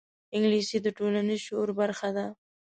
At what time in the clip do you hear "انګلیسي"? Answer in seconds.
0.35-0.77